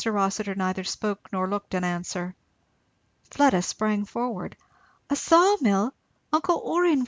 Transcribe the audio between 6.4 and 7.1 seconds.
Orrin!